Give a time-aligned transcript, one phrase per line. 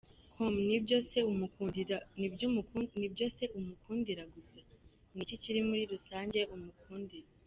[0.33, 1.95] com: Ni ibyo se umukundira
[4.33, 4.59] gusa?
[5.15, 7.29] Ni iki muri rusange umukundira?.